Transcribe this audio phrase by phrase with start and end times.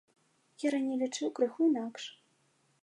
[0.65, 2.03] Я раней лічыў крыху інакш.